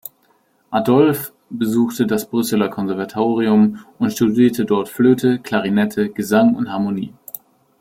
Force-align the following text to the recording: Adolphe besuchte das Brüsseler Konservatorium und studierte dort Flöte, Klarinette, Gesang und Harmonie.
Adolphe 0.71 1.31
besuchte 1.51 2.07
das 2.07 2.27
Brüsseler 2.27 2.69
Konservatorium 2.69 3.85
und 3.99 4.11
studierte 4.11 4.65
dort 4.65 4.89
Flöte, 4.89 5.37
Klarinette, 5.37 6.09
Gesang 6.09 6.55
und 6.55 6.71
Harmonie. 6.71 7.13